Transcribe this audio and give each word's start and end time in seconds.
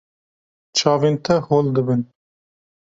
Çavên 0.77 1.15
te 1.23 1.33
hol 1.45 1.67
dibin. 1.75 2.01